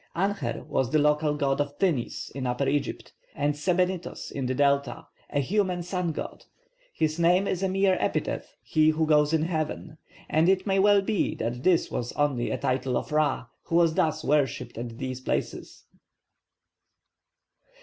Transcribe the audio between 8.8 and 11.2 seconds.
who goes in heaven'; and it may well